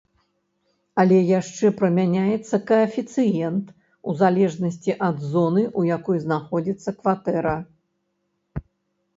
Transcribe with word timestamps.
Але 1.01 1.17
яшчэ 1.39 1.67
прымяняецца 1.81 2.59
каэфіцыент 2.71 3.65
у 4.13 4.15
залежнасці 4.23 4.97
ад 5.09 5.17
зоны, 5.35 5.63
у 5.83 5.87
якой 5.97 6.17
знаходзіцца 6.25 6.89
кватэра. 7.03 7.55